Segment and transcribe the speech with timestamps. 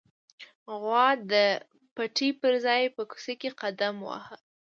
[0.81, 1.33] غوا د
[1.95, 4.35] پټي پر ځای په کوڅه کې قدم واهه.